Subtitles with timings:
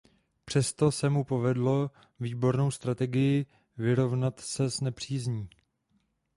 [0.45, 3.45] Přesto se mu povedlo výbornou strategií
[3.77, 5.49] vyrovnat se s nepřízní.